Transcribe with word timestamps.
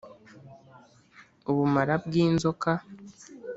ubumara 1.49 1.95
bw’inzoka 2.05 2.71